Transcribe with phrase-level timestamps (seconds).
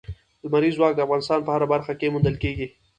[0.43, 2.67] لمریز ځواک د افغانستان په هره برخه کې موندل کېږي.